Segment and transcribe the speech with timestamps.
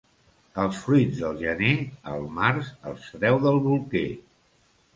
[0.61, 1.75] Els fruits del gener,
[2.13, 4.05] el març els treu del bolquer.